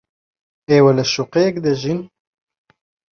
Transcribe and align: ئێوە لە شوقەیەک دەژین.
ئێوە 0.69 0.91
لە 0.97 1.05
شوقەیەک 1.13 1.55
دەژین. 1.65 1.99